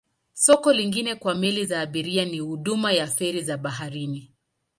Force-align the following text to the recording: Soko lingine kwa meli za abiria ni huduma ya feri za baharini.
Soko 0.33 0.73
lingine 0.73 1.15
kwa 1.15 1.35
meli 1.35 1.65
za 1.65 1.81
abiria 1.81 2.25
ni 2.25 2.39
huduma 2.39 2.91
ya 2.91 3.07
feri 3.07 3.43
za 3.43 3.57
baharini. 3.57 4.31